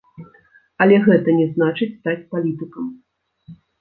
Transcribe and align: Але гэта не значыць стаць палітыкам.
Але 0.85 0.95
гэта 1.07 1.35
не 1.39 1.45
значыць 1.53 1.91
стаць 1.99 2.21
палітыкам. 2.33 2.85